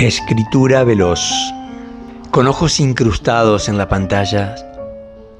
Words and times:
Escritura 0.00 0.82
veloz. 0.82 1.20
Con 2.30 2.46
ojos 2.46 2.80
incrustados 2.80 3.68
en 3.68 3.76
la 3.76 3.90
pantalla, 3.90 4.54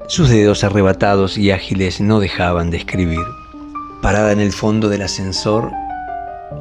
sus 0.07 0.29
dedos 0.29 0.63
arrebatados 0.63 1.35
y 1.35 1.49
ágiles 1.49 1.99
no 1.99 2.19
dejaban 2.19 2.69
de 2.69 2.77
escribir. 2.77 3.25
Parada 4.03 4.31
en 4.31 4.39
el 4.39 4.51
fondo 4.51 4.87
del 4.87 5.01
ascensor, 5.01 5.71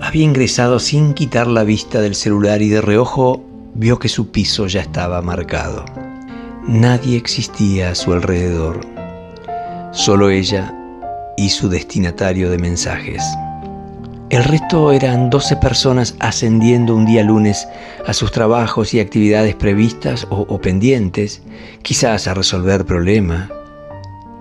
había 0.01 0.25
ingresado 0.25 0.79
sin 0.79 1.13
quitar 1.13 1.47
la 1.47 1.63
vista 1.63 2.01
del 2.01 2.15
celular 2.15 2.63
y 2.63 2.71
de 2.71 2.81
reojo 2.81 3.45
vio 3.75 3.99
que 3.99 4.09
su 4.09 4.31
piso 4.31 4.67
ya 4.67 4.81
estaba 4.81 5.21
marcado. 5.21 5.85
Nadie 6.67 7.19
existía 7.19 7.91
a 7.91 7.95
su 7.95 8.15
alrededor, 8.15 8.81
solo 9.93 10.31
ella 10.31 10.75
y 11.37 11.51
su 11.51 11.69
destinatario 11.69 12.51
de 12.51 12.57
mensajes. 12.57 13.23
El 14.31 14.45
resto 14.45 14.93
eran 14.93 15.29
12 15.29 15.57
personas 15.57 16.15
ascendiendo 16.21 16.95
un 16.95 17.05
día 17.05 17.25
lunes 17.25 17.67
a 18.07 18.15
sus 18.15 18.31
trabajos 18.31 18.95
y 18.95 19.01
actividades 19.01 19.57
previstas 19.57 20.25
o, 20.31 20.61
pendientes, 20.61 21.43
quizás 21.83 22.29
a 22.29 22.35
resolver 22.35 22.85
problemas. 22.85 23.51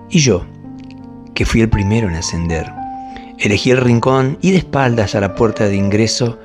Y 0.08 0.20
yo, 0.20 0.46
que 1.34 1.44
fui 1.44 1.60
el 1.60 1.68
primero 1.68 2.08
en 2.08 2.14
ascender, 2.14 2.70
elegí 3.38 3.72
el 3.72 3.78
rincón 3.78 4.38
y 4.40 4.52
de 4.52 4.58
espaldas 4.58 5.16
a 5.16 5.20
la 5.20 5.34
puerta 5.34 5.64
de 5.64 5.74
ingreso, 5.74 6.38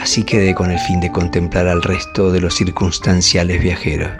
así 0.00 0.24
quedé 0.24 0.54
con 0.54 0.70
el 0.70 0.78
fin 0.78 0.98
de 1.00 1.12
contemplar 1.12 1.68
al 1.68 1.82
resto 1.82 2.32
de 2.32 2.40
los 2.40 2.54
circunstanciales 2.54 3.62
viajeros. 3.62 4.12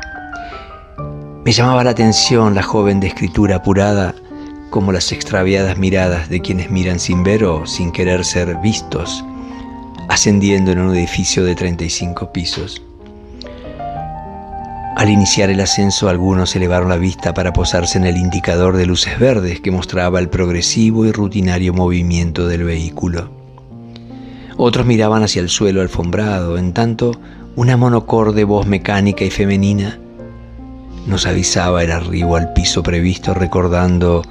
Me 1.43 1.53
llamaba 1.53 1.85
la 1.85 1.91
atención 1.91 2.55
la 2.55 2.63
joven 2.63 3.01
de 3.01 3.07
escritura 3.07 3.57
apurada 3.57 4.15
como 4.77 4.93
las 4.93 5.11
extraviadas 5.11 5.79
miradas 5.79 6.29
de 6.29 6.43
quienes 6.43 6.71
miran 6.71 7.01
sin 7.01 7.25
ver 7.25 7.45
o 7.45 7.65
sin 7.65 7.93
querer 7.93 8.27
ser 8.27 8.59
vistos, 8.59 9.25
ascendiendo 10.07 10.71
en 10.71 10.80
un 10.80 10.95
edificio 10.95 11.47
de 11.47 11.55
35 11.55 12.30
pisos. 12.30 12.82
Al 14.95 15.09
iniciar 15.09 15.49
el 15.49 15.60
ascenso, 15.60 16.10
algunos 16.10 16.54
elevaron 16.57 16.91
la 16.91 16.99
vista 16.99 17.32
para 17.32 17.54
posarse 17.54 17.97
en 17.97 18.04
el 18.04 18.19
indicador 18.19 18.77
de 18.77 18.85
luces 18.85 19.19
verdes 19.19 19.63
que 19.63 19.71
mostraba 19.71 20.19
el 20.19 20.29
progresivo 20.29 21.07
y 21.07 21.13
rutinario 21.13 21.73
movimiento 21.73 22.47
del 22.47 22.65
vehículo. 22.65 23.30
Otros 24.59 24.85
miraban 24.85 25.23
hacia 25.23 25.41
el 25.41 25.49
suelo 25.49 25.80
alfombrado, 25.80 26.59
en 26.59 26.74
tanto 26.74 27.13
una 27.57 27.79
monocorde 27.79 28.45
voz 28.45 28.66
mecánica 28.66 29.24
y 29.24 29.30
femenina 29.30 30.01
nos 31.07 31.24
avisaba 31.24 31.82
el 31.85 31.93
arribo 31.93 32.37
al 32.37 32.52
piso 32.52 32.82
previsto 32.82 33.32
recordando 33.32 34.23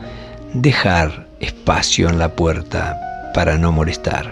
dejar 0.55 1.27
espacio 1.41 2.09
en 2.09 2.17
la 2.17 2.33
puerta 2.33 2.97
para 3.33 3.57
no 3.57 3.73
molestar. 3.73 4.31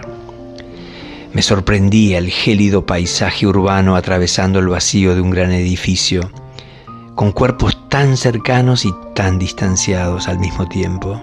Me 1.34 1.42
sorprendía 1.42 2.18
el 2.18 2.30
gélido 2.30 2.86
paisaje 2.86 3.46
urbano 3.46 3.94
atravesando 3.94 4.58
el 4.58 4.68
vacío 4.68 5.14
de 5.14 5.20
un 5.20 5.30
gran 5.30 5.52
edificio, 5.52 6.30
con 7.14 7.32
cuerpos 7.32 7.76
tan 7.90 8.16
cercanos 8.16 8.86
y 8.86 8.92
tan 9.14 9.38
distanciados 9.38 10.26
al 10.26 10.38
mismo 10.38 10.66
tiempo. 10.66 11.22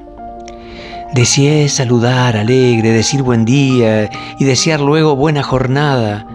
Deseé 1.15 1.67
saludar 1.67 2.37
alegre, 2.37 2.91
decir 2.91 3.23
buen 3.23 3.43
día 3.43 4.09
y 4.37 4.45
desear 4.45 4.81
luego 4.81 5.15
buena 5.15 5.41
jornada. 5.41 6.27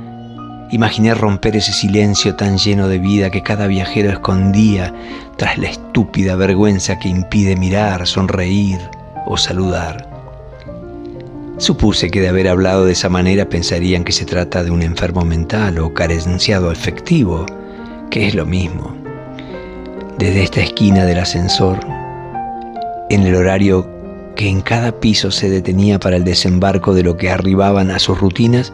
Imaginé 0.72 1.14
romper 1.14 1.56
ese 1.56 1.72
silencio 1.72 2.34
tan 2.34 2.58
lleno 2.58 2.88
de 2.88 2.98
vida 2.98 3.30
que 3.30 3.42
cada 3.42 3.68
viajero 3.68 4.10
escondía 4.10 4.92
tras 5.36 5.58
la 5.58 5.68
estúpida 5.68 6.34
vergüenza 6.36 6.98
que 6.98 7.08
impide 7.08 7.56
mirar, 7.56 8.06
sonreír 8.06 8.78
o 9.26 9.36
saludar. 9.36 10.08
Supuse 11.58 12.10
que 12.10 12.20
de 12.20 12.28
haber 12.28 12.48
hablado 12.48 12.84
de 12.84 12.92
esa 12.92 13.08
manera 13.08 13.48
pensarían 13.48 14.04
que 14.04 14.12
se 14.12 14.24
trata 14.24 14.62
de 14.62 14.70
un 14.70 14.82
enfermo 14.82 15.24
mental 15.24 15.78
o 15.78 15.92
carenciado 15.92 16.70
afectivo, 16.70 17.46
que 18.10 18.26
es 18.28 18.34
lo 18.34 18.46
mismo. 18.46 18.94
Desde 20.18 20.42
esta 20.42 20.60
esquina 20.60 21.04
del 21.04 21.18
ascensor, 21.18 21.80
en 23.10 23.22
el 23.22 23.34
horario 23.34 23.88
que 24.34 24.48
en 24.48 24.60
cada 24.60 25.00
piso 25.00 25.30
se 25.30 25.48
detenía 25.48 25.98
para 25.98 26.16
el 26.16 26.24
desembarco 26.24 26.94
de 26.94 27.02
lo 27.02 27.16
que 27.16 27.30
arribaban 27.30 27.90
a 27.90 27.98
sus 27.98 28.18
rutinas, 28.18 28.72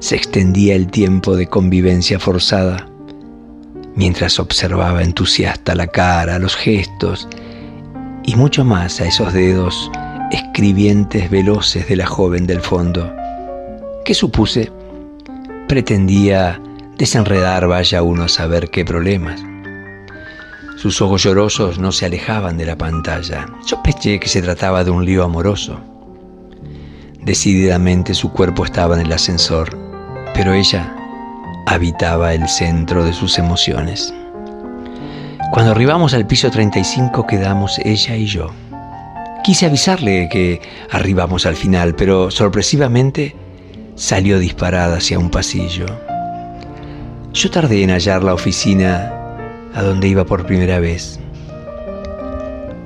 se 0.00 0.16
extendía 0.16 0.74
el 0.74 0.88
tiempo 0.88 1.36
de 1.36 1.46
convivencia 1.46 2.18
forzada 2.18 2.89
mientras 3.94 4.38
observaba 4.38 5.02
entusiasta 5.02 5.74
la 5.74 5.86
cara, 5.86 6.38
los 6.38 6.56
gestos 6.56 7.28
y 8.24 8.36
mucho 8.36 8.64
más 8.64 9.00
a 9.00 9.06
esos 9.06 9.32
dedos 9.32 9.90
escribientes 10.30 11.30
veloces 11.30 11.88
de 11.88 11.96
la 11.96 12.06
joven 12.06 12.46
del 12.46 12.60
fondo, 12.60 13.12
que 14.04 14.14
supuse 14.14 14.70
pretendía 15.68 16.60
desenredar 16.96 17.66
vaya 17.66 18.02
uno 18.02 18.24
a 18.24 18.28
saber 18.28 18.70
qué 18.70 18.84
problemas. 18.84 19.40
Sus 20.76 21.02
ojos 21.02 21.22
llorosos 21.22 21.78
no 21.78 21.92
se 21.92 22.06
alejaban 22.06 22.56
de 22.56 22.64
la 22.64 22.76
pantalla. 22.76 23.46
Sospeché 23.66 24.18
que 24.18 24.28
se 24.28 24.40
trataba 24.40 24.82
de 24.82 24.90
un 24.90 25.04
lío 25.04 25.24
amoroso. 25.24 25.78
Decididamente 27.22 28.14
su 28.14 28.32
cuerpo 28.32 28.64
estaba 28.64 28.94
en 28.98 29.04
el 29.04 29.12
ascensor, 29.12 29.76
pero 30.32 30.54
ella 30.54 30.96
habitaba 31.70 32.34
el 32.34 32.48
centro 32.48 33.04
de 33.04 33.12
sus 33.12 33.38
emociones. 33.38 34.12
Cuando 35.52 35.70
arribamos 35.70 36.14
al 36.14 36.26
piso 36.26 36.50
35 36.50 37.28
quedamos 37.28 37.78
ella 37.84 38.16
y 38.16 38.26
yo. 38.26 38.50
Quise 39.44 39.66
avisarle 39.66 40.28
que 40.28 40.60
arribamos 40.90 41.46
al 41.46 41.54
final, 41.54 41.94
pero 41.94 42.32
sorpresivamente 42.32 43.36
salió 43.94 44.40
disparada 44.40 44.96
hacia 44.96 45.20
un 45.20 45.30
pasillo. 45.30 45.86
Yo 47.32 47.50
tardé 47.52 47.84
en 47.84 47.90
hallar 47.90 48.24
la 48.24 48.34
oficina 48.34 49.12
a 49.72 49.82
donde 49.82 50.08
iba 50.08 50.24
por 50.24 50.46
primera 50.46 50.80
vez. 50.80 51.20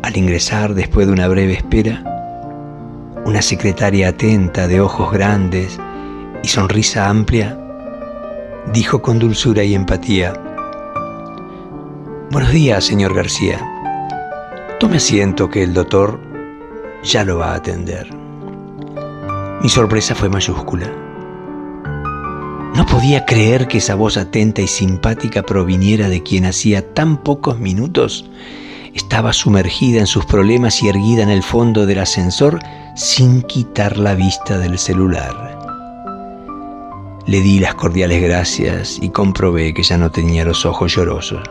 Al 0.02 0.14
ingresar, 0.14 0.74
después 0.74 1.06
de 1.06 1.14
una 1.14 1.28
breve 1.28 1.54
espera, 1.54 2.02
una 3.24 3.40
secretaria 3.40 4.08
atenta 4.08 4.68
de 4.68 4.82
ojos 4.82 5.10
grandes 5.10 5.80
y 6.42 6.48
sonrisa 6.48 7.08
amplia 7.08 7.63
dijo 8.72 9.02
con 9.02 9.18
dulzura 9.18 9.62
y 9.64 9.74
empatía, 9.74 10.32
Buenos 12.30 12.50
días, 12.50 12.84
señor 12.84 13.14
García. 13.14 13.60
Tome 14.80 14.96
asiento 14.96 15.48
que 15.48 15.62
el 15.62 15.74
doctor 15.74 16.20
ya 17.02 17.24
lo 17.24 17.38
va 17.38 17.52
a 17.52 17.56
atender. 17.56 18.08
Mi 19.62 19.68
sorpresa 19.68 20.14
fue 20.14 20.28
mayúscula. 20.28 20.90
No 22.74 22.84
podía 22.86 23.24
creer 23.24 23.68
que 23.68 23.78
esa 23.78 23.94
voz 23.94 24.16
atenta 24.16 24.62
y 24.62 24.66
simpática 24.66 25.42
proviniera 25.42 26.08
de 26.08 26.22
quien 26.22 26.44
hacía 26.44 26.92
tan 26.92 27.18
pocos 27.18 27.60
minutos 27.60 28.28
estaba 28.94 29.32
sumergida 29.32 30.00
en 30.00 30.06
sus 30.06 30.24
problemas 30.24 30.82
y 30.82 30.88
erguida 30.88 31.22
en 31.22 31.30
el 31.30 31.42
fondo 31.42 31.86
del 31.86 31.98
ascensor 31.98 32.60
sin 32.96 33.42
quitar 33.42 33.96
la 33.96 34.14
vista 34.14 34.58
del 34.58 34.78
celular. 34.78 35.63
Le 37.26 37.40
di 37.40 37.58
las 37.58 37.74
cordiales 37.74 38.22
gracias 38.22 38.98
y 39.00 39.08
comprobé 39.08 39.72
que 39.72 39.82
ya 39.82 39.96
no 39.96 40.10
tenía 40.10 40.44
los 40.44 40.66
ojos 40.66 40.94
llorosos. 40.94 41.42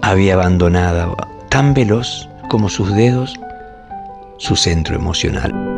Había 0.00 0.34
abandonado, 0.34 1.16
tan 1.48 1.74
veloz 1.74 2.28
como 2.48 2.68
sus 2.68 2.94
dedos, 2.94 3.34
su 4.38 4.56
centro 4.56 4.94
emocional. 4.94 5.69